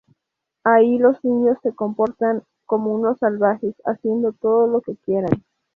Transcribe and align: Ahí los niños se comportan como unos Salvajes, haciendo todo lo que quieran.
Ahí 0.63 0.97
los 0.97 1.23
niños 1.23 1.59
se 1.61 1.75
comportan 1.75 2.41
como 2.65 2.91
unos 2.91 3.19
Salvajes, 3.19 3.75
haciendo 3.85 4.33
todo 4.33 4.65
lo 4.65 4.81
que 4.81 4.95
quieran. 4.97 5.43